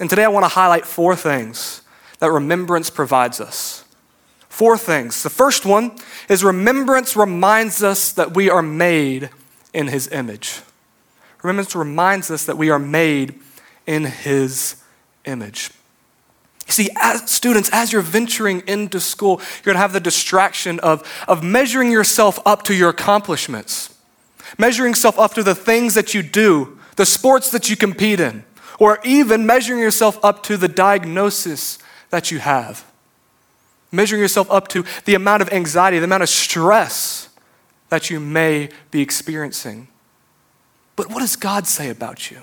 [0.01, 1.83] And today I want to highlight four things
[2.19, 3.85] that remembrance provides us.
[4.49, 5.23] Four things.
[5.23, 5.93] The first one
[6.29, 9.31] is remembrance reminds us that we are made
[9.73, 10.61] in His image.
[11.43, 13.39] Remembrance reminds us that we are made
[13.87, 14.83] in His
[15.25, 15.71] image.
[16.67, 20.81] You see, as students, as you're venturing into school, you're going to have the distraction
[20.81, 23.95] of, of measuring yourself up to your accomplishments,
[24.57, 28.45] measuring yourself up to the things that you do, the sports that you compete in,
[28.79, 31.79] or even measuring yourself up to the diagnosis
[32.11, 32.85] that you have.
[33.91, 37.29] Measuring yourself up to the amount of anxiety, the amount of stress
[37.89, 39.89] that you may be experiencing.
[40.97, 42.43] But what does God say about you?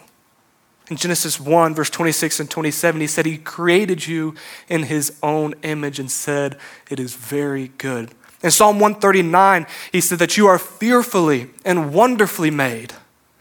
[0.90, 4.36] In Genesis 1, verse 26 and 27, he said, He created you
[4.70, 6.58] in His own image and said,
[6.90, 8.12] It is very good.
[8.46, 12.94] In Psalm 139, he said that you are fearfully and wonderfully made.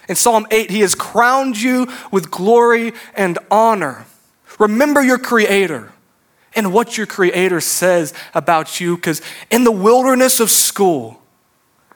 [0.08, 4.06] In Psalm 8, he has crowned you with glory and honor.
[4.58, 5.92] Remember your Creator
[6.54, 8.96] and what your Creator says about you.
[8.96, 11.20] Because in the wilderness of school,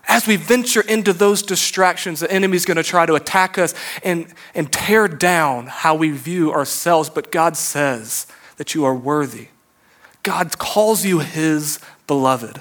[0.06, 3.72] as we venture into those distractions, the enemy's going to try to attack us
[4.04, 7.08] and, and tear down how we view ourselves.
[7.08, 8.26] But God says
[8.58, 9.48] that you are worthy.
[10.22, 12.60] God calls you His beloved.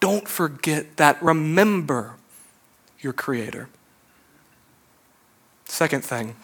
[0.00, 1.22] Don't forget that.
[1.22, 2.14] Remember
[3.00, 3.68] your Creator.
[5.64, 6.36] Second thing,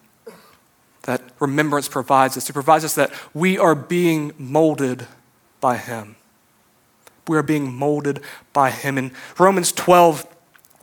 [1.02, 2.48] that remembrance provides us.
[2.48, 5.06] It provides us that we are being molded
[5.60, 6.16] by Him.
[7.28, 8.20] We are being molded
[8.52, 8.98] by Him.
[8.98, 10.26] In Romans 12,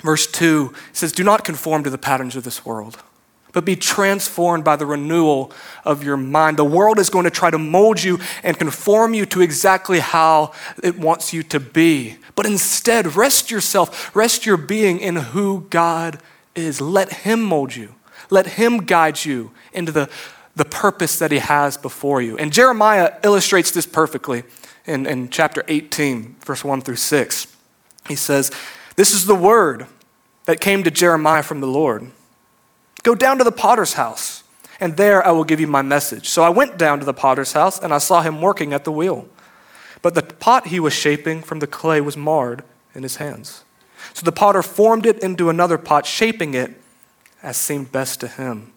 [0.02, 3.02] verse 2, it says, Do not conform to the patterns of this world,
[3.52, 5.52] but be transformed by the renewal
[5.84, 6.58] of your mind.
[6.58, 10.54] The world is going to try to mold you and conform you to exactly how
[10.84, 12.18] it wants you to be.
[12.36, 16.20] But instead, rest yourself, rest your being in who God
[16.56, 16.80] is.
[16.80, 17.96] Let Him mold you.
[18.30, 20.10] Let Him guide you into the,
[20.56, 22.38] the purpose that He has before you.
[22.38, 24.44] And Jeremiah illustrates this perfectly
[24.86, 27.56] in, in chapter 18, verse 1 through 6.
[28.08, 28.52] He says,
[28.96, 29.88] This is the word
[30.46, 32.12] that came to Jeremiah from the Lord
[33.04, 34.44] Go down to the potter's house,
[34.80, 36.30] and there I will give you my message.
[36.30, 38.92] So I went down to the potter's house, and I saw him working at the
[38.92, 39.28] wheel.
[40.02, 43.64] But the pot he was shaping from the clay was marred in his hands.
[44.14, 46.80] So the potter formed it into another pot, shaping it
[47.44, 48.74] as seemed best to him.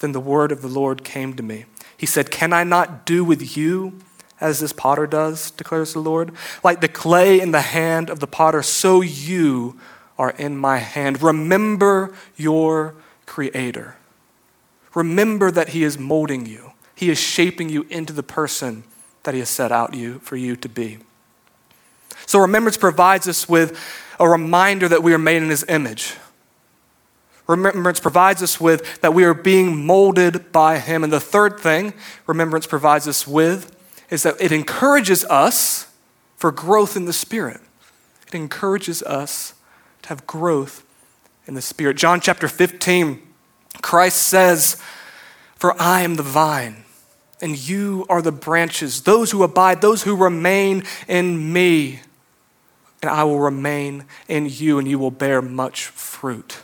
[0.00, 1.66] Then the word of the Lord came to me.
[1.96, 4.00] He said, Can I not do with you
[4.40, 6.32] as this potter does, declares the Lord?
[6.62, 9.78] Like the clay in the hand of the potter, so you
[10.18, 11.22] are in my hand.
[11.22, 12.94] Remember your
[13.34, 13.96] Creator.
[14.94, 18.84] Remember that He is molding you, He is shaping you into the person
[19.24, 20.98] that He has set out you, for you to be.
[22.26, 23.76] So, remembrance provides us with
[24.20, 26.14] a reminder that we are made in His image.
[27.48, 31.02] Remembrance provides us with that we are being molded by Him.
[31.02, 31.92] And the third thing
[32.28, 33.74] remembrance provides us with
[34.10, 35.92] is that it encourages us
[36.36, 37.60] for growth in the Spirit.
[38.28, 39.54] It encourages us
[40.02, 40.83] to have growth
[41.46, 41.96] in the Spirit.
[41.96, 43.20] John chapter 15,
[43.82, 44.80] Christ says,
[45.56, 46.84] For I am the vine,
[47.40, 52.00] and you are the branches, those who abide, those who remain in me,
[53.02, 56.58] and I will remain in you, and you will bear much fruit.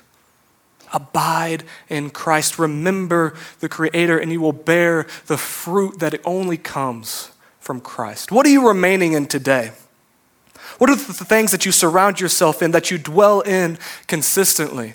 [0.92, 2.58] Abide in Christ.
[2.58, 8.32] Remember the Creator, and you will bear the fruit that only comes from Christ.
[8.32, 9.72] What are you remaining in today?
[10.80, 14.94] What are the things that you surround yourself in, that you dwell in consistently?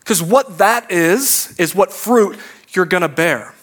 [0.00, 2.38] Because what that is, is what fruit
[2.74, 3.54] you're going to bear.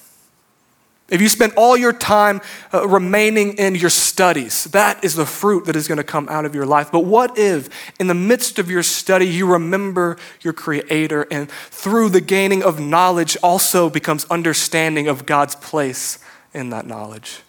[1.09, 2.41] If you spend all your time
[2.73, 6.43] uh, remaining in your studies, that is the fruit that is going to come out
[6.43, 6.91] of your life.
[6.91, 12.09] But what if, in the midst of your study, you remember your Creator, and through
[12.09, 16.17] the gaining of knowledge also becomes understanding of God's place
[16.51, 17.41] in that knowledge?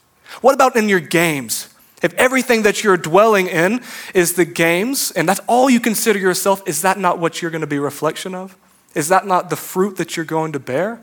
[0.43, 1.70] What about in your games?
[2.03, 3.83] If everything that you're dwelling in
[4.15, 7.61] is the games, and that's all you consider yourself, is that not what you're going
[7.61, 8.57] to be a reflection of?
[8.95, 11.01] Is that not the fruit that you're going to bear?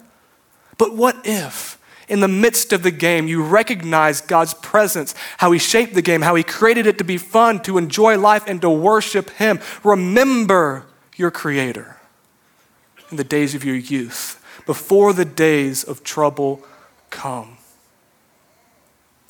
[0.78, 1.80] But what if,
[2.10, 6.22] in the midst of the game, you recognize God's presence, how He shaped the game,
[6.22, 9.60] how He created it to be fun, to enjoy life, and to worship Him?
[9.84, 11.98] Remember your Creator
[13.12, 16.62] in the days of your youth, before the days of trouble
[17.10, 17.57] come.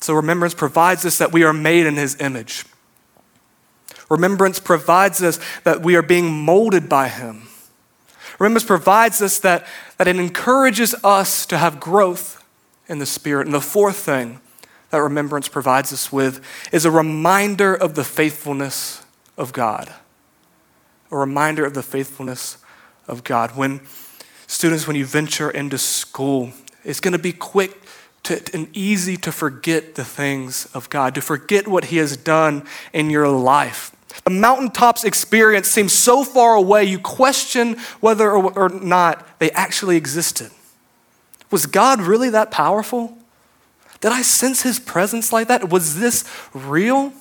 [0.00, 2.64] So, remembrance provides us that we are made in His image.
[4.08, 7.48] Remembrance provides us that we are being molded by Him.
[8.38, 12.44] Remembrance provides us that, that it encourages us to have growth
[12.88, 13.46] in the Spirit.
[13.46, 14.40] And the fourth thing
[14.90, 16.40] that remembrance provides us with
[16.72, 19.04] is a reminder of the faithfulness
[19.36, 19.92] of God.
[21.10, 22.58] A reminder of the faithfulness
[23.06, 23.56] of God.
[23.56, 23.80] When
[24.46, 26.52] students, when you venture into school,
[26.84, 27.82] it's going to be quick
[28.24, 32.64] to, and easy to forget the things of God, to forget what He has done
[32.92, 33.94] in your life.
[34.24, 40.50] The mountaintops experience seems so far away, you question whether or not they actually existed.
[41.50, 43.16] Was God really that powerful?
[44.00, 45.70] Did I sense His presence like that?
[45.70, 47.12] Was this real?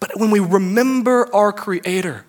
[0.00, 2.24] But when we remember our Creator,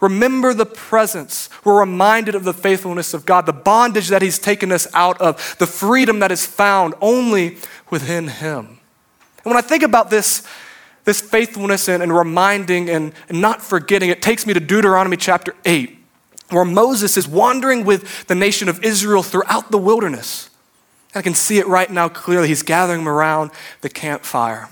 [0.00, 1.48] Remember the presence.
[1.64, 5.56] We're reminded of the faithfulness of God, the bondage that He's taken us out of,
[5.58, 7.58] the freedom that is found only
[7.90, 8.78] within Him.
[9.44, 10.46] And when I think about this,
[11.04, 15.54] this faithfulness and, and reminding and, and not forgetting, it takes me to Deuteronomy chapter
[15.64, 15.96] 8,
[16.50, 20.50] where Moses is wandering with the nation of Israel throughout the wilderness.
[21.14, 22.48] I can see it right now clearly.
[22.48, 24.68] He's gathering them around the campfire.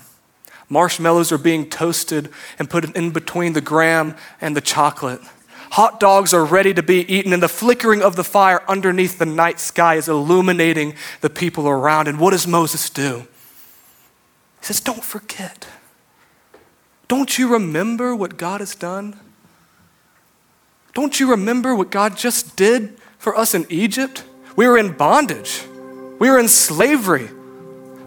[0.69, 5.21] Marshmallows are being toasted and put in between the graham and the chocolate.
[5.71, 9.25] Hot dogs are ready to be eaten, and the flickering of the fire underneath the
[9.25, 12.07] night sky is illuminating the people around.
[12.07, 13.27] And what does Moses do?
[14.59, 15.67] He says, Don't forget.
[17.07, 19.19] Don't you remember what God has done?
[20.93, 24.23] Don't you remember what God just did for us in Egypt?
[24.55, 25.61] We were in bondage,
[26.19, 27.29] we were in slavery.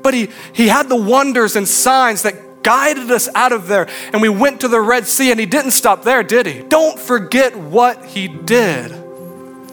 [0.03, 2.35] But he, he had the wonders and signs that
[2.69, 3.89] guided us out of there.
[4.13, 6.61] And we went to the Red Sea, and He didn't stop there, did He?
[6.61, 8.91] Don't forget what He did.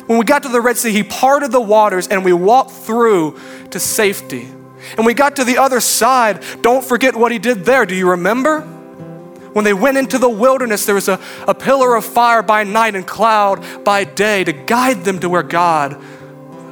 [0.08, 3.38] When we got to the Red Sea, He parted the waters and we walked through
[3.72, 4.48] to safety.
[4.96, 6.42] And we got to the other side.
[6.62, 7.86] Don't forget what He did there.
[7.86, 8.62] Do you remember?
[8.62, 11.20] When they went into the wilderness, there was a,
[11.50, 15.44] a pillar of fire by night and cloud by day to guide them to where
[15.44, 16.02] God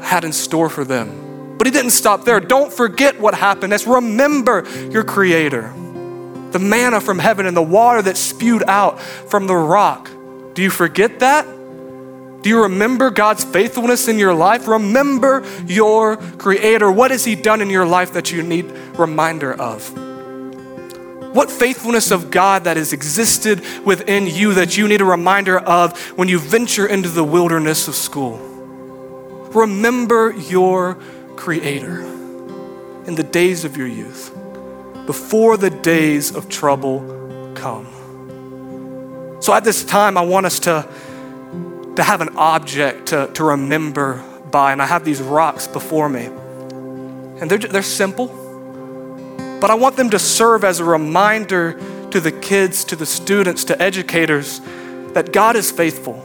[0.01, 1.57] had in store for them.
[1.57, 2.39] But he didn't stop there.
[2.39, 3.71] Don't forget what happened.
[3.71, 5.73] Let's remember your Creator
[6.53, 10.09] the manna from heaven and the water that spewed out from the rock.
[10.53, 11.45] Do you forget that?
[11.45, 14.67] Do you remember God's faithfulness in your life?
[14.67, 16.91] Remember your Creator.
[16.91, 18.65] What has He done in your life that you need
[18.97, 19.91] reminder of?
[21.33, 25.97] What faithfulness of God that has existed within you that you need a reminder of
[26.17, 28.37] when you venture into the wilderness of school?
[29.53, 30.95] Remember your
[31.37, 32.01] Creator
[33.07, 34.32] in the days of your youth,
[35.05, 37.01] before the days of trouble
[37.55, 37.87] come.
[39.41, 40.87] So at this time, I want us to
[41.95, 44.71] to have an object to, to remember by.
[44.71, 46.25] And I have these rocks before me.
[46.25, 48.27] And they're, they're simple,
[49.59, 51.79] but I want them to serve as a reminder
[52.11, 54.61] to the kids, to the students, to educators
[55.13, 56.21] that God is faithful.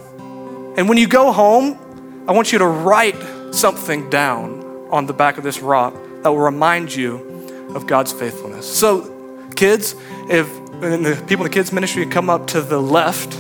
[0.77, 3.17] And when you go home, I want you to write
[3.55, 7.38] something down on the back of this rock that will remind you
[7.75, 8.67] of God's faithfulness.
[8.67, 9.95] So, kids,
[10.29, 10.49] if
[10.81, 13.33] the people in the kids' ministry come up to the left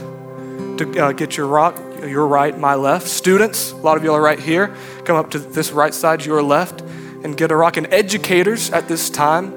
[0.79, 3.09] to uh, get your rock, your right, my left.
[3.09, 4.74] Students, a lot of you are right here.
[5.05, 7.76] Come up to this right side, your left, and get a rock.
[7.76, 9.53] And educators at this time,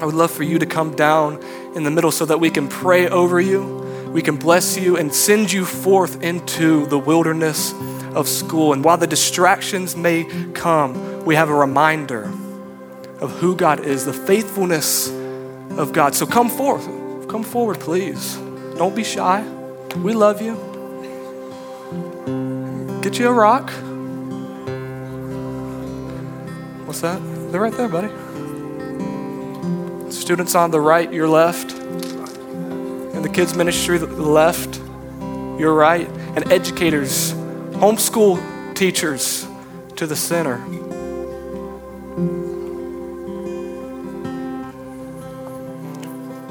[0.00, 1.42] I would love for you to come down
[1.74, 5.12] in the middle so that we can pray over you, we can bless you, and
[5.14, 7.72] send you forth into the wilderness
[8.14, 8.72] of school.
[8.72, 12.30] And while the distractions may come, we have a reminder
[13.20, 15.08] of who God is, the faithfulness
[15.78, 16.14] of God.
[16.14, 16.86] So come forth.
[17.28, 18.36] Come forward, please.
[18.76, 19.42] Don't be shy.
[19.96, 20.54] We love you.
[23.02, 23.70] Get you a rock.
[26.86, 27.20] What's that?
[27.50, 28.08] They're right there, buddy.
[30.10, 31.72] Students on the right, your left.
[31.72, 34.76] And the kids' ministry, the left,
[35.58, 36.08] your right.
[36.08, 37.32] And educators,
[37.72, 39.46] homeschool teachers
[39.96, 40.58] to the center.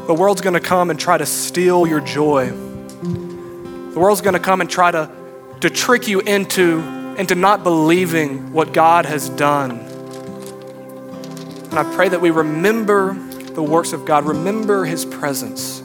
[0.08, 2.49] The world's going to come and try to steal your joy.
[2.49, 5.10] The world's going to come and try to
[5.62, 6.80] to trick you into,
[7.18, 9.72] into not believing what God has done.
[11.72, 15.82] And I pray that we remember the works of God, remember His presence,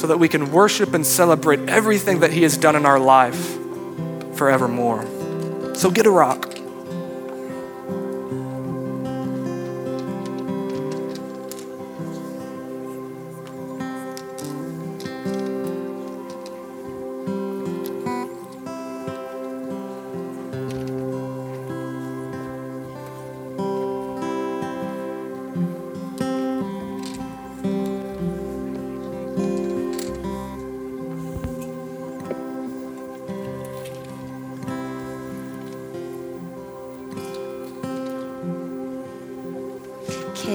[0.00, 3.58] so that we can worship and celebrate everything that He has done in our life
[4.36, 5.04] forevermore.
[5.74, 6.47] So get a rock.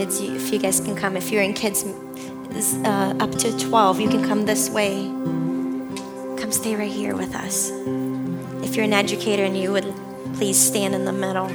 [0.04, 1.16] Kids, if you guys can come.
[1.16, 5.06] If you're in kids uh, up to 12, you can come this way.
[6.40, 7.70] Come stay right here with us.
[8.64, 9.94] If you're an educator and you would
[10.36, 11.48] please stand in the middle,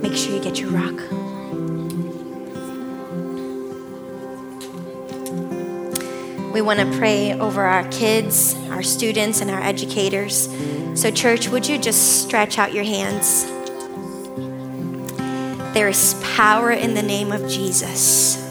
[0.00, 0.98] make sure you get your rock.
[6.52, 10.48] We want to pray over our kids, our students, and our educators.
[11.00, 13.44] So, church, would you just stretch out your hands?
[15.76, 18.42] There is power in the name of Jesus,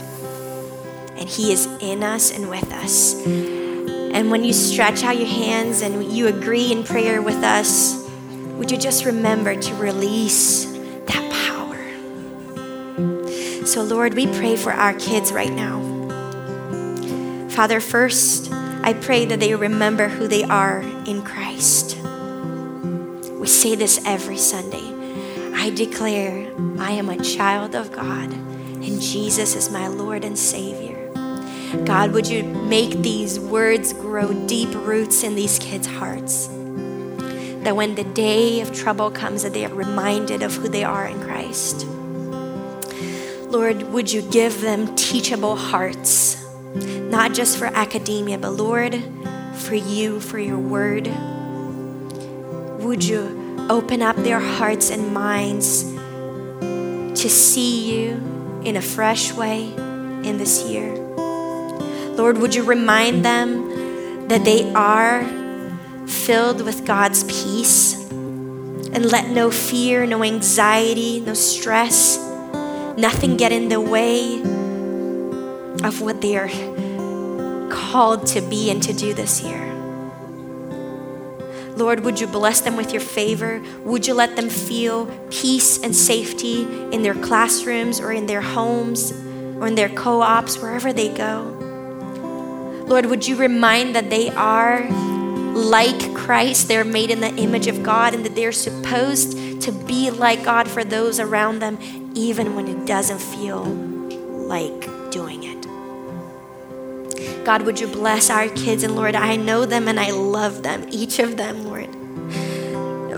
[1.17, 3.15] and He is in us and with us.
[3.25, 8.07] And when you stretch out your hands and you agree in prayer with us,
[8.59, 10.65] would you just remember to release
[11.07, 11.79] that power?
[13.65, 15.81] So, Lord, we pray for our kids right now.
[17.49, 21.97] Father, first, I pray that they remember who they are in Christ.
[23.31, 24.94] We say this every Sunday.
[25.65, 31.09] I declare I am a child of God and Jesus is my Lord and Savior.
[31.85, 36.49] God, would you make these words grow deep roots in these kids' hearts?
[37.63, 41.07] That when the day of trouble comes, that they are reminded of who they are
[41.07, 41.87] in Christ.
[43.49, 46.45] Lord, would you give them teachable hearts,
[46.75, 49.01] not just for academia, but Lord,
[49.55, 51.07] for you, for your word.
[52.83, 53.34] Would you
[53.69, 55.83] open up their hearts and minds
[57.21, 59.73] to see you in a fresh way
[60.23, 60.93] in this year.
[62.15, 65.23] Lord, would you remind them that they are
[66.07, 72.17] filled with God's peace and let no fear, no anxiety, no stress,
[72.97, 74.41] nothing get in the way
[75.83, 76.49] of what they are
[77.69, 79.74] called to be and to do this year.
[81.75, 83.61] Lord, would you bless them with your favor?
[83.83, 89.11] Would you let them feel peace and safety in their classrooms or in their homes
[89.11, 91.51] or in their co ops, wherever they go?
[92.87, 94.87] Lord, would you remind that they are
[95.55, 96.67] like Christ.
[96.67, 100.67] They're made in the image of God and that they're supposed to be like God
[100.67, 101.79] for those around them,
[102.13, 105.54] even when it doesn't feel like doing it.
[107.45, 108.81] God, would you bless our kids?
[108.81, 111.95] And Lord, I know them and I love them, each of them, Lord.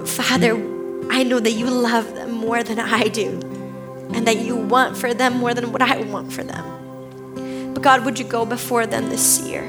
[0.05, 0.53] Father,
[1.09, 3.39] I know that you love them more than I do
[4.13, 7.73] and that you want for them more than what I want for them.
[7.73, 9.63] But God, would you go before them this year?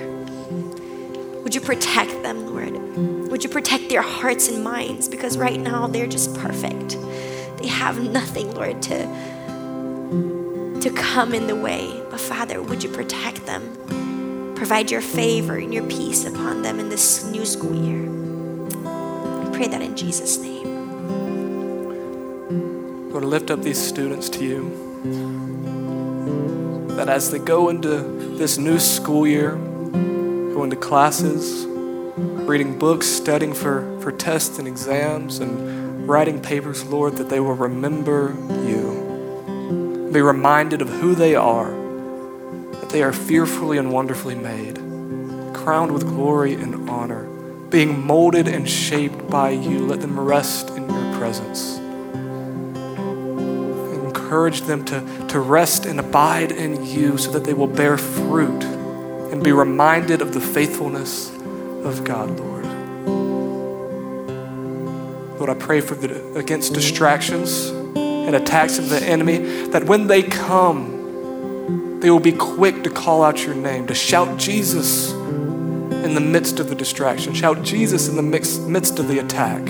[1.44, 3.30] Would you protect them, Lord?
[3.30, 5.08] Would you protect their hearts and minds?
[5.08, 6.98] Because right now they're just perfect.
[7.58, 8.98] They have nothing, Lord, to,
[10.80, 12.02] to come in the way.
[12.10, 13.97] But Father, would you protect them?
[14.58, 18.02] Provide your favor and your peace upon them in this new school year.
[19.52, 20.58] Pray that in Jesus' name.
[23.12, 24.68] Lord, lift up these students to you.
[26.96, 28.00] That as they go into
[28.36, 35.38] this new school year, go into classes, reading books, studying for, for tests and exams,
[35.38, 38.34] and writing papers, Lord, that they will remember
[38.66, 40.10] you.
[40.12, 41.77] Be reminded of who they are,
[42.88, 44.76] that they are fearfully and wonderfully made,
[45.54, 47.28] crowned with glory and honor,
[47.68, 49.80] being molded and shaped by you.
[49.86, 51.78] Let them rest in your presence
[54.28, 58.62] encourage them to, to rest and abide in you so that they will bear fruit
[58.62, 62.66] and be reminded of the faithfulness of God, Lord.
[65.38, 70.22] Lord, I pray for the, against distractions and attacks of the enemy, that when they
[70.22, 70.97] come,
[72.00, 76.60] they will be quick to call out your name, to shout Jesus in the midst
[76.60, 79.62] of the distraction, shout Jesus in the mix, midst of the attack.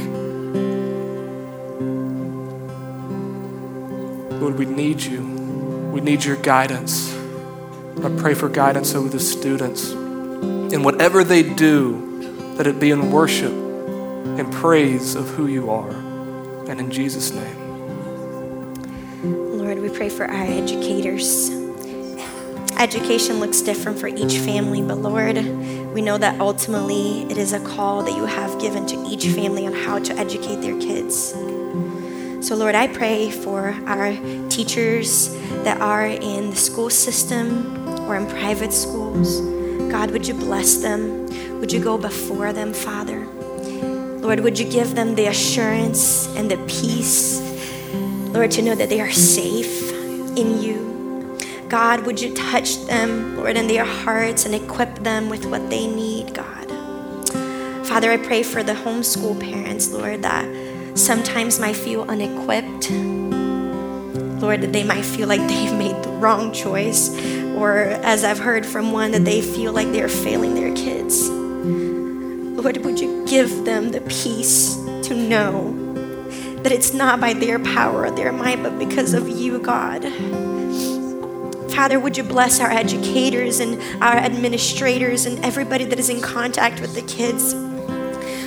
[4.41, 5.23] Lord, we need you.
[5.93, 7.15] We need your guidance.
[8.05, 9.91] I pray for guidance over the students.
[9.91, 15.91] In whatever they do, that it be in worship and praise of who you are.
[16.69, 17.59] And in Jesus' name.
[19.59, 21.58] Lord, we pray for our educators.
[22.79, 25.37] Education looks different for each family, but Lord,
[25.93, 29.67] we know that ultimately it is a call that you have given to each family
[29.67, 31.33] on how to educate their kids.
[32.47, 34.13] So, Lord, I pray for our
[34.49, 39.41] teachers that are in the school system or in private schools.
[39.91, 41.27] God, would you bless them?
[41.59, 43.27] Would you go before them, Father?
[44.21, 47.41] Lord, would you give them the assurance and the peace,
[48.33, 49.91] Lord, to know that they are safe
[50.37, 50.88] in you?
[51.69, 55.87] God, would you touch them, Lord, in their hearts and equip them with what they
[55.87, 56.67] need, God?
[57.87, 60.47] Father, I pray for the homeschool parents, Lord, that
[60.99, 62.91] sometimes might feel unequipped.
[64.41, 67.11] Lord, that they might feel like they've made the wrong choice,
[67.55, 71.29] or as I've heard from one, that they feel like they're failing their kids.
[71.29, 74.75] Lord, would you give them the peace
[75.07, 75.75] to know
[76.63, 80.05] that it's not by their power or their might, but because of you, God.
[81.79, 86.81] Father, would you bless our educators and our administrators and everybody that is in contact
[86.81, 87.55] with the kids?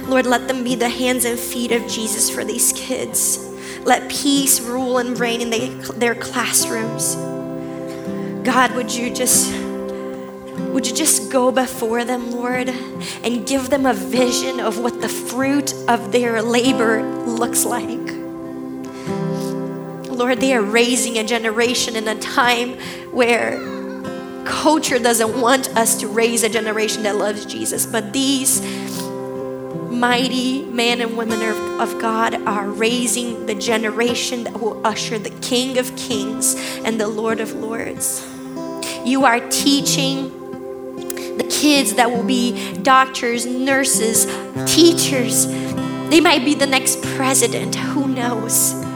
[0.10, 3.38] Lord, let them be the hands and feet of Jesus for these kids.
[3.86, 7.16] Let peace rule and reign in they, their classrooms.
[8.46, 9.50] God, would you just
[10.74, 12.68] would you just go before them, Lord,
[13.24, 18.01] and give them a vision of what the fruit of their labor looks like?
[20.22, 22.74] Lord, they are raising a generation in a time
[23.10, 23.58] where
[24.46, 28.62] culture doesn't want us to raise a generation that loves Jesus, but these
[29.90, 35.80] mighty men and women of, God are raising the generation that will usher the King
[35.80, 36.54] of Kings
[36.86, 38.24] and the Lord of Lords.
[39.04, 40.30] You are teaching
[41.38, 44.28] the kids that will be doctors, nurses,
[44.72, 45.48] teachers.
[46.12, 48.91] They might be the next president, who knows?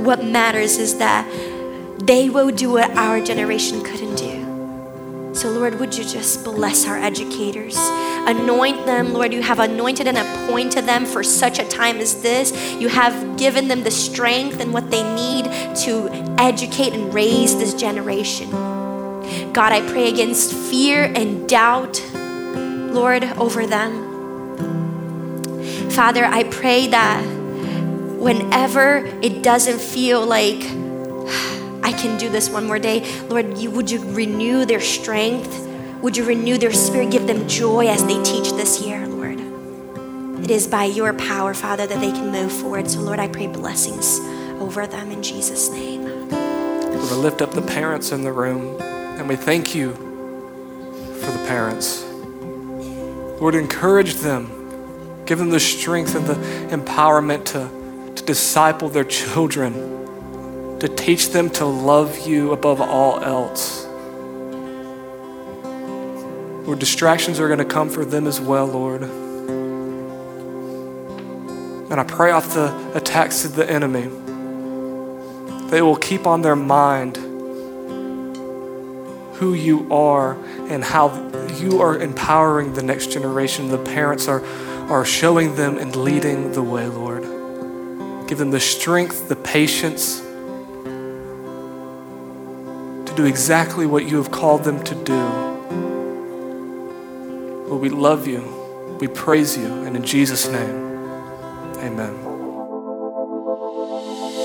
[0.00, 1.30] What matters is that
[1.98, 5.34] they will do what our generation couldn't do.
[5.34, 7.76] So, Lord, would you just bless our educators?
[7.78, 9.32] Anoint them, Lord.
[9.32, 12.52] You have anointed and appointed them for such a time as this.
[12.74, 15.44] You have given them the strength and what they need
[15.84, 18.50] to educate and raise this generation.
[18.50, 24.08] God, I pray against fear and doubt, Lord, over them.
[25.90, 27.39] Father, I pray that
[28.20, 30.60] whenever it doesn't feel like
[31.82, 33.04] I can do this one more day.
[33.22, 35.66] Lord, you, would you renew their strength?
[36.02, 37.10] Would you renew their spirit?
[37.10, 39.40] Give them joy as they teach this year, Lord.
[40.44, 42.90] It is by your power, Father, that they can move forward.
[42.90, 44.20] So, Lord, I pray blessings
[44.60, 46.04] over them in Jesus' name.
[46.04, 51.30] We're going to lift up the parents in the room, and we thank you for
[51.30, 52.04] the parents.
[53.40, 55.24] Lord, encourage them.
[55.24, 56.34] Give them the strength and the
[56.74, 57.79] empowerment to, to
[58.30, 63.84] disciple their children, to teach them to love you above all else.
[66.64, 69.02] Lord, distractions are going to come for them as well, Lord.
[71.90, 74.02] And I pray off the attacks of the enemy.
[75.70, 77.16] They will keep on their mind
[79.38, 81.08] who you are and how
[81.56, 83.70] you are empowering the next generation.
[83.70, 84.44] The parents are,
[84.88, 87.09] are showing them and leading the way, Lord.
[88.30, 90.20] Give them the strength, the patience
[93.10, 95.20] to do exactly what you have called them to do.
[97.66, 100.76] Lord, we love you, we praise you, and in Jesus' name,
[101.78, 102.14] amen.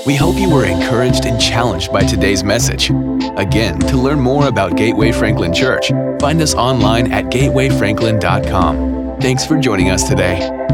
[0.04, 2.90] We hope you were encouraged and challenged by today's message.
[3.36, 9.20] Again, to learn more about Gateway Franklin Church, find us online at gatewayfranklin.com.
[9.20, 10.65] Thanks for joining us today.